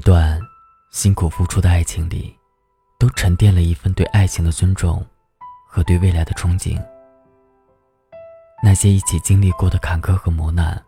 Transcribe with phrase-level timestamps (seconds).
[0.00, 0.40] 一段
[0.88, 2.34] 辛苦付出的爱情里，
[2.98, 5.04] 都沉淀了一份对爱情的尊重
[5.68, 6.82] 和对未来的憧憬。
[8.62, 10.82] 那些一起经历过的坎坷和磨难，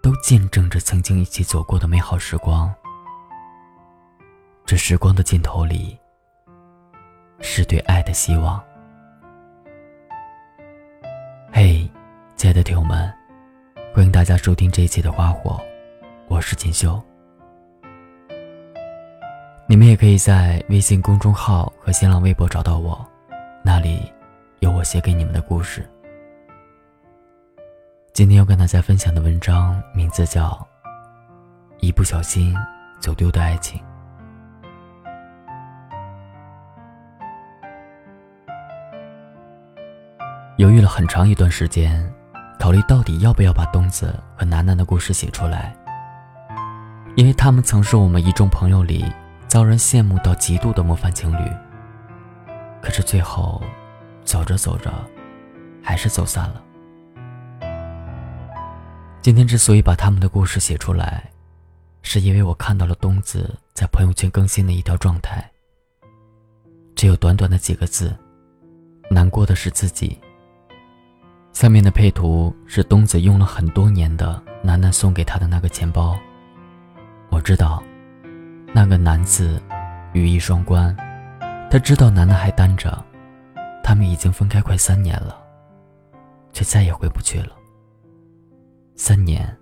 [0.00, 2.72] 都见证着曾经一起走过的美好时光。
[4.64, 5.98] 这时光的尽头里，
[7.40, 8.62] 是对爱的希望。
[11.52, 11.90] 嘿，
[12.36, 13.12] 亲爱的听友们，
[13.92, 15.60] 欢迎大家收听这一期的《花火》，
[16.28, 17.02] 我是锦绣。
[19.70, 23.08] 你们也可以在微信公众号和新浪微博找到我，
[23.62, 24.12] 那里
[24.58, 25.88] 有我写给你们的故事。
[28.12, 30.48] 今天要跟大家分享的文章名字叫
[31.78, 32.52] 《一不小心
[32.98, 33.80] 走丢的爱情》。
[40.56, 42.12] 犹豫了很长一段时间，
[42.58, 45.72] 考虑到底要不要把东子和楠楠的故事写出来，
[47.14, 49.04] 因为他们曾是我们一众朋友里。
[49.50, 51.50] 遭人羡慕到极度的模范情侣，
[52.80, 53.60] 可是最后，
[54.24, 54.92] 走着走着，
[55.82, 56.62] 还是走散了。
[59.20, 61.28] 今天之所以把他们的故事写出来，
[62.00, 65.44] 是因为我看到了东子在朋友圈更新的一条状态，
[66.94, 68.16] 只有短短的几个字
[69.10, 70.16] ：“难过的是自己。”
[71.52, 76.16] 下面的配图是东子用了很多年的楠楠送给他的那个钱包，
[77.30, 77.82] 我知道。
[78.80, 79.60] 那个“男”字，
[80.14, 80.96] 语义双关。
[81.70, 82.90] 他知道楠楠还单着，
[83.84, 85.38] 他们已经分开快三年了，
[86.50, 87.50] 却再也回不去了。
[88.96, 89.54] 三年，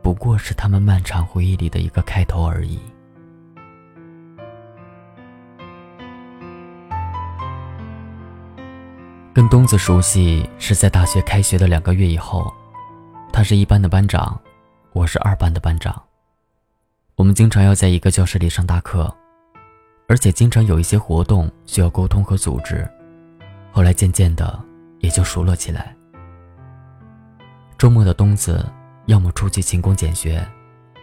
[0.00, 2.78] 不过是他们漫长回忆里的一个开头而已。
[9.32, 12.54] 跟东子熟悉是在大学开学的两个月以后，
[13.32, 14.40] 他是一班的班长，
[14.92, 16.00] 我是二班的班长。
[17.16, 19.14] 我们经常要在一个教室里上大课，
[20.08, 22.88] 而且经常有一些活动需要沟通和组织。
[23.70, 24.60] 后来渐渐的
[24.98, 25.94] 也就熟络起来。
[27.78, 28.66] 周末的冬子，
[29.06, 30.44] 要么出去勤工俭学，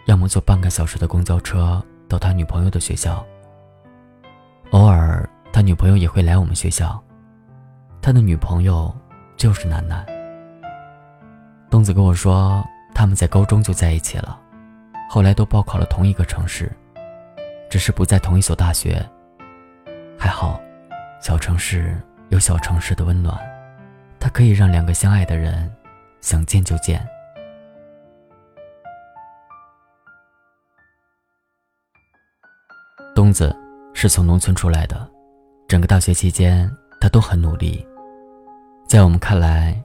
[0.06, 3.26] 要么坐半个小时的公交车到他女朋友的学校。
[4.72, 7.02] 偶尔他女朋友也会来我们学校，
[8.02, 8.94] 他的女朋友
[9.38, 10.06] 就是楠楠。
[11.70, 12.62] 东子跟我说，
[12.94, 14.38] 他们在高中就在一起了。
[15.14, 16.72] 后来都报考了同一个城市，
[17.70, 19.06] 只是不在同一所大学。
[20.18, 20.58] 还好，
[21.20, 23.38] 小城市有小城市的温暖，
[24.22, 25.70] 它可以让两个相爱的人
[26.22, 27.06] 想见就见。
[33.14, 33.54] 东子
[33.94, 35.12] 是从农村出来的，
[35.68, 37.86] 整个大学期间他都很努力，
[38.88, 39.78] 在我们看来，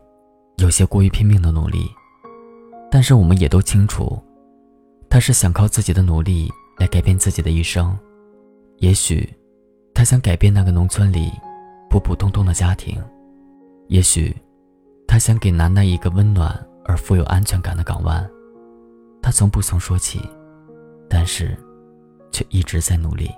[0.59, 1.91] 有些过于拼命的努力，
[2.93, 4.23] 但是我们也都清楚。
[5.17, 7.99] 他是想靠自己的努力来改变自己的一生，
[8.81, 9.27] 也许，
[9.95, 11.33] 他想改变那个农村里
[11.89, 13.03] 普普通通的家庭，
[13.89, 14.37] 也许，
[15.09, 16.55] 他想给楠楠一个温暖
[16.85, 18.29] 而富有安全感的港湾。
[19.23, 20.21] 他从不曾说起，
[21.09, 21.57] 但是，
[22.31, 23.31] 却一直在努力。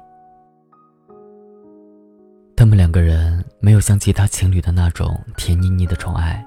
[2.57, 6.45] 他们两个人没有像其他情侣的那种甜腻腻的宠爱，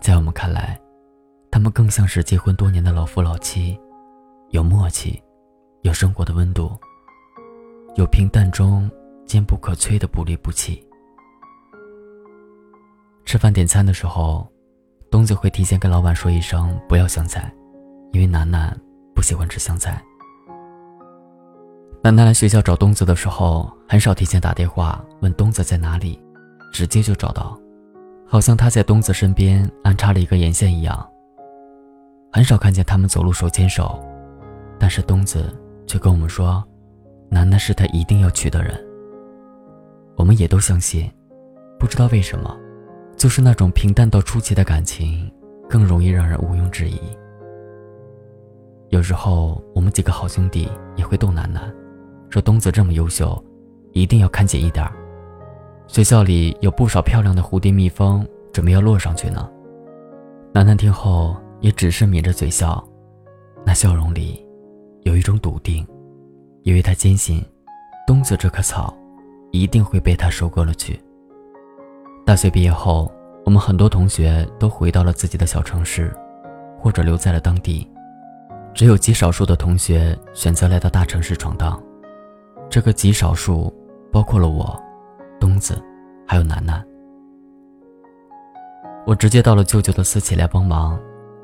[0.00, 0.76] 在我们看来，
[1.48, 3.78] 他们更像是结婚多年的老夫老妻。
[4.50, 5.22] 有默契，
[5.82, 6.70] 有生活的温度，
[7.96, 8.90] 有平淡中
[9.26, 10.82] 坚不可摧的不离不弃。
[13.26, 14.50] 吃饭点餐的时候，
[15.10, 17.52] 东子会提前跟老板说一声不要香菜，
[18.12, 18.74] 因为楠楠
[19.14, 20.02] 不喜欢吃香菜。
[22.02, 26.18] 楠楠来学校找东子的时候，很少提前打电话问东子在哪里，
[26.72, 27.60] 直接就找到，
[28.26, 31.06] 好像他在东子身边安插了一个眼线一样。
[32.32, 34.02] 很少看见他们走路手牵手。
[34.78, 35.52] 但是东子
[35.86, 36.62] 却跟我们说，
[37.28, 38.78] 楠楠是他一定要娶的人。
[40.16, 41.10] 我们也都相信，
[41.78, 42.56] 不知道为什么，
[43.16, 45.30] 就是那种平淡到出奇的感情，
[45.68, 47.00] 更容易让人毋庸置疑。
[48.88, 51.74] 有时候我们几个好兄弟也会逗楠楠，
[52.30, 53.42] 说东子这么优秀，
[53.92, 54.88] 一定要看紧一点。
[55.86, 59.48] 学校里有不少漂亮的蝴蝶蜜蜂，准备要落上去呢。
[60.52, 62.82] 楠楠听后也只是抿着嘴笑，
[63.64, 64.47] 那笑容里。
[65.02, 65.86] 有一种笃定，
[66.62, 67.44] 因为他坚信，
[68.06, 68.96] 冬子这棵草，
[69.52, 71.00] 一定会被他收割了去。
[72.26, 73.10] 大学毕业后，
[73.44, 76.14] 我们很多同学都回到了自己的小城市，
[76.78, 77.88] 或者留在了当地，
[78.74, 81.82] 只有极少数的同学选择来到大城市闯荡。
[82.68, 83.72] 这个极少数，
[84.12, 84.78] 包括了我，
[85.40, 85.82] 冬子，
[86.26, 86.84] 还有楠楠。
[89.06, 91.00] 我直接到了舅舅的私企来帮忙，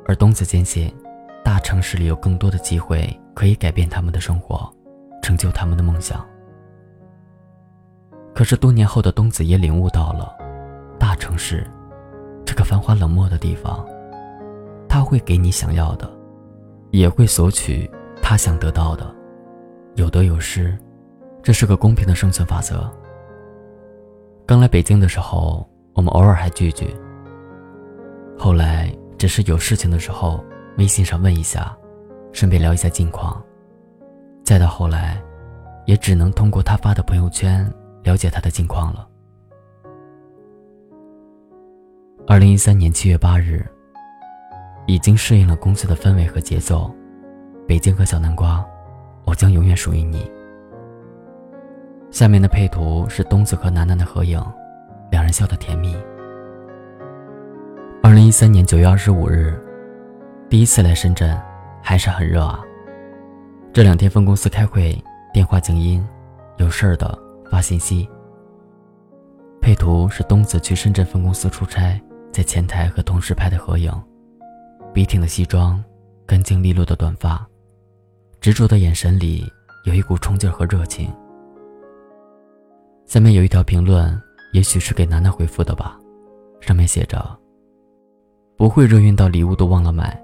[0.06, 0.94] 而冬子坚信，
[1.42, 3.08] 大城市里有更多的机会。
[3.34, 4.72] 可以改变他们的生活，
[5.22, 6.24] 成就他们的梦想。
[8.34, 10.34] 可是多年后的东子也领悟到了，
[10.98, 11.68] 大城市，
[12.44, 13.86] 这个繁华冷漠的地方，
[14.88, 16.10] 他会给你想要的，
[16.90, 17.90] 也会索取
[18.22, 19.14] 他想得到的，
[19.94, 20.76] 有得有失，
[21.42, 22.90] 这是个公平的生存法则。
[24.46, 26.94] 刚来北京的时候，我们偶尔还聚聚。
[28.36, 30.44] 后来只是有事情的时候，
[30.76, 31.76] 微信上问一下，
[32.34, 33.42] 顺便聊一下近况。
[34.42, 35.22] 再到后来，
[35.86, 37.72] 也只能通过他发的朋友圈
[38.02, 39.08] 了解他的近况了。
[42.26, 43.64] 二零一三年七月八日，
[44.86, 46.92] 已经适应了公司的氛围和节奏，
[47.68, 48.62] 北京和小南瓜，
[49.24, 50.28] 我将永远属于你。
[52.10, 54.44] 下面的配图是东子和楠楠的合影，
[55.10, 55.96] 两人笑得甜蜜。
[58.02, 59.58] 二零一三年九月二十五日，
[60.48, 61.40] 第一次来深圳，
[61.84, 62.64] 还是很热啊。
[63.70, 64.96] 这两天分公司开会，
[65.34, 66.04] 电话静音，
[66.56, 67.16] 有事儿的
[67.50, 68.08] 发信息。
[69.60, 72.00] 配图是东子去深圳分公司出差，
[72.32, 73.92] 在前台和同事拍的合影，
[74.94, 75.82] 笔挺的西装，
[76.26, 77.46] 干净利落的短发，
[78.40, 79.44] 执着的眼神里
[79.84, 81.12] 有一股冲劲和热情。
[83.04, 84.18] 下面有一条评论，
[84.52, 85.98] 也许是给楠楠回复的吧，
[86.60, 87.22] 上面写着。
[88.56, 90.18] 不会热运到礼物都忘了买，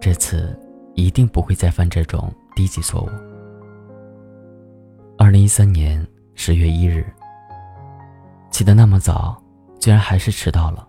[0.00, 0.58] 这次
[0.94, 3.08] 一定不会再犯这种低级错误。
[5.16, 7.06] 二零一三年十月一日，
[8.50, 9.40] 起得那么早，
[9.80, 10.86] 居然还是迟到了，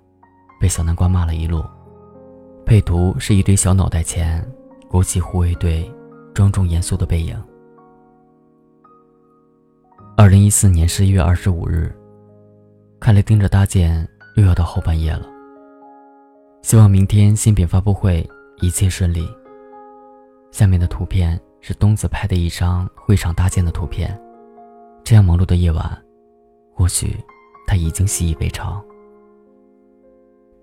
[0.59, 1.63] 被小南瓜骂了一路。
[2.65, 4.43] 配图是一堆小脑袋前，
[4.89, 5.91] 国旗护卫队
[6.33, 7.39] 庄重严肃的背影。
[10.17, 11.95] 二零一四年十一月二十五日，
[12.99, 15.27] 看来盯着搭建又要到后半夜了。
[16.63, 18.27] 希望明天新品发布会
[18.61, 19.29] 一切顺利。
[20.55, 24.17] 下面的图片是东子拍的一张会场搭建的图片。
[25.03, 26.01] 这样忙碌的夜晚，
[26.73, 27.13] 或许
[27.67, 28.81] 他已经习以为常。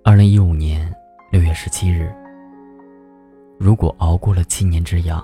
[0.03, 0.91] 二零一五年
[1.31, 2.11] 六月十七日，
[3.59, 5.23] 如果熬过了七年之痒，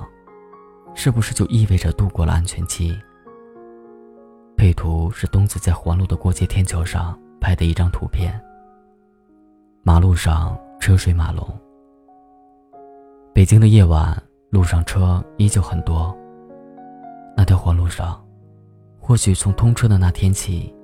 [0.95, 2.95] 是不是就意味着度过了安全期？
[4.55, 8.39] 配图是东子在环路的过街天桥上拍的一张图片。
[9.83, 10.55] 马路上。
[10.79, 11.45] 车水马龙。
[13.35, 14.17] 北京的夜晚，
[14.51, 16.17] 路上车依旧很多。
[17.37, 18.25] 那条环路上，
[18.99, 20.75] 或许从通车的那天起，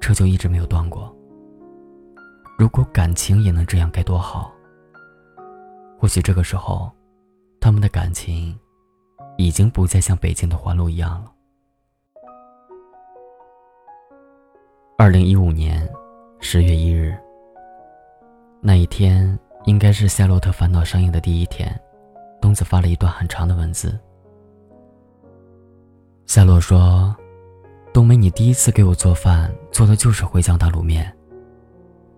[0.00, 1.14] 车就一直没有断过。
[2.56, 4.52] 如果感情也能这样，该多好。
[5.98, 6.90] 或许这个时候，
[7.60, 8.56] 他们的感情，
[9.36, 11.32] 已经不再像北京的环路一样了。
[14.96, 15.88] 二零一五年
[16.40, 17.16] 十月一日。
[18.60, 21.80] 那一天应该是《夏洛特烦恼》上映的第一天，
[22.48, 24.00] 东子发了一段很长的文字。
[26.24, 27.14] 夏洛说
[27.92, 31.14] ：“冬梅，你第一次给我做饭，做的就是茴香打卤面。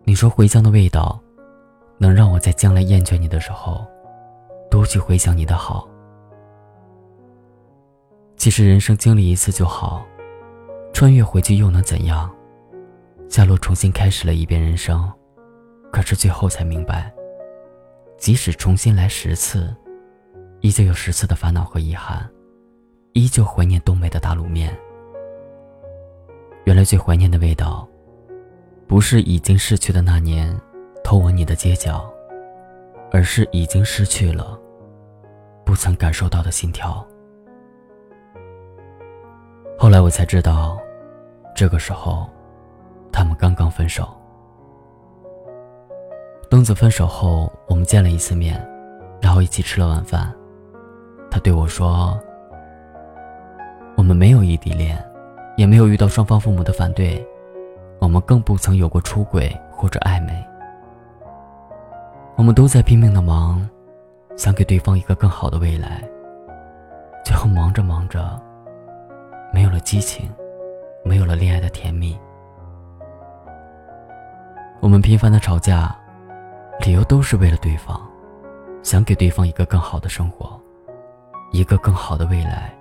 [0.04, 1.20] 你说茴香的味道，
[1.98, 3.84] 能让我在将来厌倦你的时候，
[4.70, 5.88] 多去回想你的好。
[8.36, 10.06] 其实人生经历一次就好，
[10.92, 12.30] 穿越回去又能怎样？”
[13.28, 15.12] 夏洛重新开始了一遍人生。
[15.90, 17.12] 可是最后才明白，
[18.16, 19.74] 即使重新来十次，
[20.60, 22.28] 依旧有十次的烦恼和遗憾，
[23.14, 24.76] 依旧怀念东北的大卤面。
[26.64, 27.88] 原来最怀念的味道，
[28.87, 30.54] 不是已经逝去的那年
[31.02, 32.12] 偷吻你的街角，
[33.11, 34.61] 而是已经失去了，
[35.64, 37.04] 不曾感受到的心跳。
[39.78, 40.78] 后来我才知道，
[41.54, 42.28] 这个时候，
[43.11, 44.06] 他们刚刚分手。
[46.50, 48.62] 东子分手后，我们见了一次面，
[49.23, 50.30] 然后一起吃了晚饭。
[51.30, 52.18] 他对我说
[53.96, 55.02] ：“我们没有异地恋，
[55.56, 57.25] 也没有遇到双方父母的反对，
[58.00, 60.44] 我们更不曾有过出轨或者暧昧。
[62.37, 63.68] 我们都在拼命的忙，
[64.37, 66.02] 想给对方一个更好的未来。
[67.25, 68.40] 最后忙着忙着，
[69.52, 70.28] 没有了激情，
[71.04, 72.18] 没有了恋爱的甜蜜。
[74.80, 75.94] 我们频繁的吵架。”
[76.87, 78.00] 理由都是为了对方，
[78.82, 80.58] 想给对方一个更好的生活，
[81.50, 82.75] 一个更好的未来。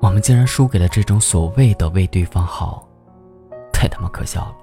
[0.00, 2.86] 我们竟然输给了这种所谓的为对方好，
[3.72, 4.56] 太他妈可笑了！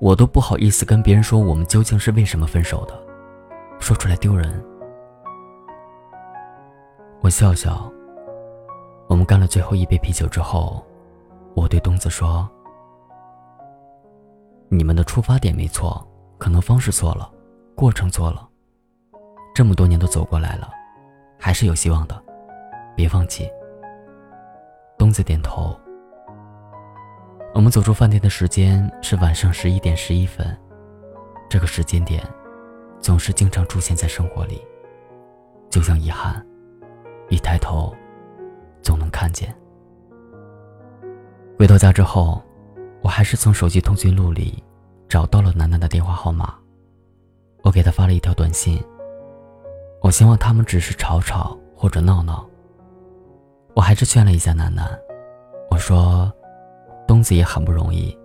[0.00, 2.98] 我都不好意思跟别人说我们究竟是为什么分手的，
[3.78, 4.64] 说出来丢人。
[7.20, 7.90] 我笑笑。
[9.08, 10.82] 我们干了最后一杯啤酒之后，
[11.54, 12.48] 我对东子说
[14.70, 16.02] ：“你们的出发点没错。”
[16.38, 17.30] 可能方式错了，
[17.76, 18.48] 过程错了，
[19.54, 20.68] 这么多年都走过来了，
[21.44, 22.22] 还是有希望的，
[22.94, 23.50] 别放弃。
[24.96, 25.76] 东子点头。
[27.52, 30.56] 我们走出饭店的时间是晚上十一点十一分，
[31.50, 32.22] 这个时间点，
[33.00, 34.64] 总是经常出现在生活里，
[35.68, 36.46] 就像遗憾，
[37.28, 37.92] 一抬头，
[38.80, 39.52] 总能看见。
[41.58, 42.40] 回到家之后，
[43.00, 44.62] 我还是从手机通讯录里
[45.08, 46.54] 找到了楠楠的电话号码，
[47.64, 48.80] 我给她发了一条短信。
[50.02, 52.46] 我希望他们只是吵吵或者闹闹。
[53.74, 54.86] 我还是劝了一下楠楠，
[55.70, 56.30] 我说。
[57.04, 58.16] 东子也很不容易，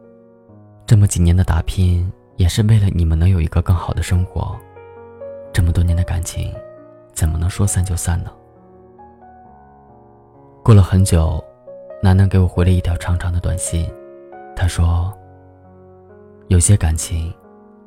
[0.85, 4.55] 这么几年的打拼，也是为了你们能有一个更好的生活。
[5.51, 6.53] 这么多年的感情，
[7.11, 8.31] 怎么能说散就散呢？
[10.63, 11.43] 过了很久，
[12.01, 13.91] 楠楠给我回了一条长长的短信，
[14.55, 15.11] 他说
[16.47, 17.33] ：“有些感情，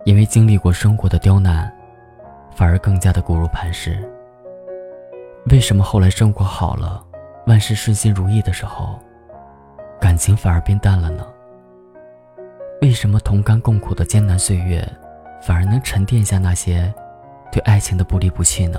[0.04, 1.72] 因为经历过生活的刁难，
[2.60, 4.06] 反而更加的固如磐石。
[5.50, 7.02] 为什么后来生活好了，
[7.46, 8.98] 万事顺心如意的时候？”
[9.98, 11.26] 感情反而变淡了呢？
[12.82, 14.86] 为什么同甘共苦的艰难岁月，
[15.40, 16.92] 反而能沉淀下那些
[17.50, 18.78] 对爱情的不离不弃呢？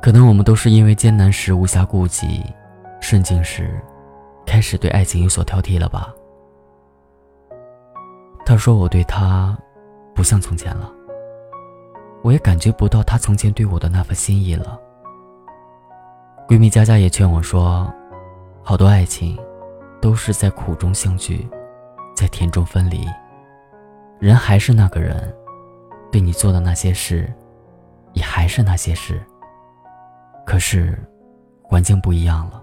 [0.00, 2.44] 可能我们都是因为艰难时无暇顾及，
[3.00, 3.80] 顺境时
[4.46, 6.14] 开始对爱情有所挑剔了吧？
[8.44, 9.58] 他说我对他
[10.26, 10.92] 像从前了，
[12.22, 14.78] 我也感觉不到他从前对我的那份心意了。
[16.48, 17.88] 闺蜜佳佳也劝我说。
[18.68, 19.38] 好多爱情，
[20.00, 21.48] 都是在苦中相聚，
[22.16, 23.06] 在甜中分离。
[24.18, 25.32] 人还是那个人，
[26.10, 27.32] 对你做的那些事，
[28.12, 29.22] 也还是那些事。
[30.44, 30.98] 可是，
[31.62, 32.60] 环境不一样了，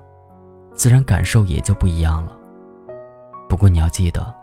[0.74, 2.36] 自然感受也就不一样了。
[3.48, 4.36] 不过你要记得，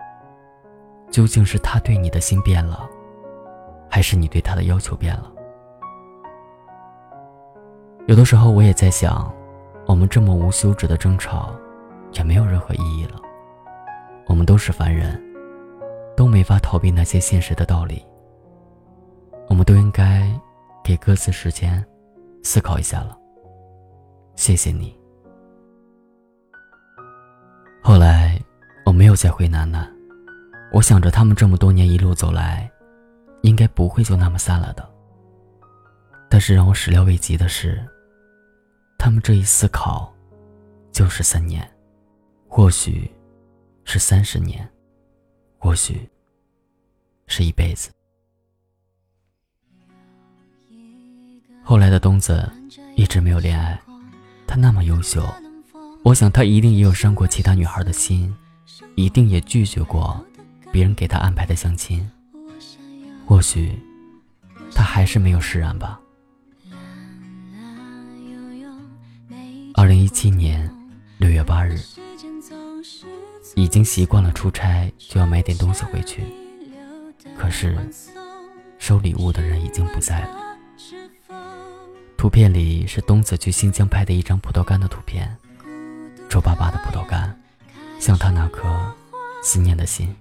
[1.11, 2.89] 究竟是他对你的心变了，
[3.91, 5.31] 还是你对他的要求变了？
[8.07, 9.31] 有的时候我也在想。
[9.87, 11.53] 我们这么无休止的争吵，
[12.13, 13.21] 也没有任何意义了。
[14.27, 15.21] 我们都是凡人，
[16.17, 18.07] 都没法逃避那些现实的道理。
[19.49, 20.31] 我们都应该
[20.85, 21.85] 给各自时间，
[22.45, 23.19] 思考一下了。
[24.37, 24.97] 谢谢你。
[27.83, 28.41] 后来
[28.87, 29.93] 我没有再回楠楠，
[30.73, 32.71] 我想着他们这么多年一路走来，
[33.43, 34.89] 应该不会就那么散了的。
[36.29, 37.85] 但是让我始料未及的是。
[39.03, 40.13] 他们这一思考，
[40.93, 41.67] 就是三年，
[42.47, 43.11] 或许
[43.83, 44.69] 是三十年，
[45.57, 46.07] 或许
[47.27, 47.91] 是一辈子。
[51.65, 52.47] 后来的东子
[52.95, 53.81] 一直没有恋爱，
[54.47, 55.27] 他那么优秀，
[56.05, 58.37] 我想他一定也有伤过其他女孩的心，
[58.97, 60.23] 一定也拒绝过
[60.71, 62.07] 别人给他安排的相亲。
[63.31, 63.79] 或许
[64.75, 66.01] 他还是没有释然吧。
[69.75, 70.69] 二零一七年
[71.19, 71.79] 六月八日，
[73.55, 76.25] 已经习惯了出差就要买点东西回去，
[77.39, 77.79] 可是
[78.81, 80.59] 收礼物的人已经不在了。
[82.17, 85.37] 图片里是东子去新疆拍的一张葡萄干的图片，
[86.29, 87.41] 皱巴巴的葡萄干，
[88.01, 88.93] 像他那颗
[89.41, 90.13] 思念的心。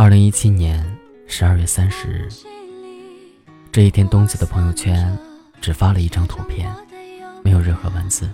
[0.00, 2.28] 二零一七年十二月三十日，
[3.72, 5.18] 这一天，东子的朋友圈
[5.60, 6.72] 只发了一张图片。
[7.42, 8.30] 没有任何文字。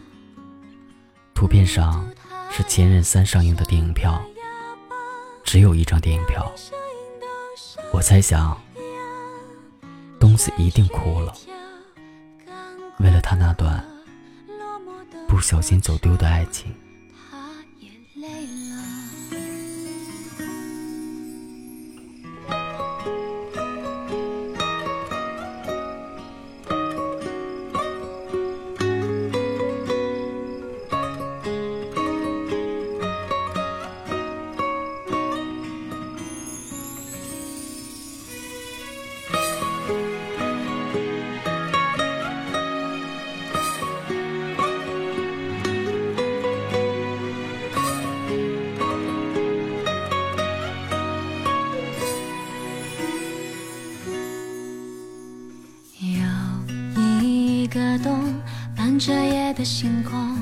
[1.32, 2.06] 图片上
[2.50, 4.22] 是《前任三》上映的电影票，
[5.42, 6.52] 只有一张电影票。
[7.94, 8.60] 我猜想，
[10.20, 11.34] 东子一定哭了，
[12.98, 13.82] 为了他那段
[15.26, 16.74] 不小心走丢的爱情。
[59.64, 60.36] 星空，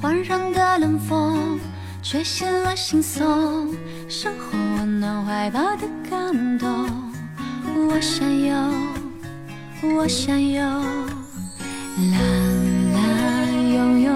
[0.00, 1.58] 环绕的冷风，
[2.00, 3.74] 吹醒了惺忪，
[4.08, 6.88] 身后温暖怀抱的感动。
[7.88, 8.54] 我想有，
[9.96, 12.18] 我想有，啦
[12.94, 13.00] 啦，
[13.74, 14.12] 拥有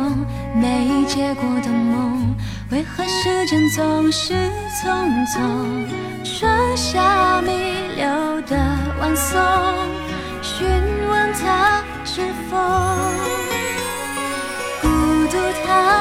[0.54, 2.34] 没结果的梦，
[2.70, 4.34] 为何时间总是
[4.80, 5.86] 匆匆？
[6.24, 7.50] 春夏弥
[7.96, 8.56] 留的
[9.00, 9.40] 晚风，
[10.40, 10.64] 询
[11.08, 13.51] 问他知否？
[15.60, 15.91] 他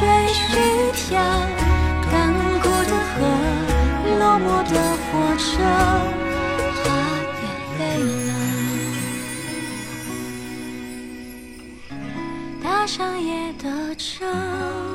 [0.00, 0.40] 谁去
[0.94, 1.06] 跳
[2.10, 3.20] 干枯的河？
[4.18, 4.74] 落寞的
[5.06, 5.50] 火车，
[6.82, 6.84] 怕
[7.36, 7.44] 眼
[7.78, 7.82] 泪
[8.26, 8.30] 了，
[12.62, 13.64] 搭上夜的
[13.96, 14.89] 车。